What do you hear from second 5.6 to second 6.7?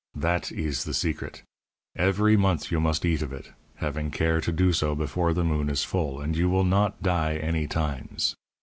is full, and you will